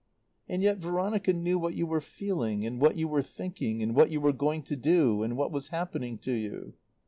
[0.49, 4.09] And yet Veronica knew what you were feeling and what you were thinking, and what
[4.09, 6.73] you were going to do, and what was happening to you.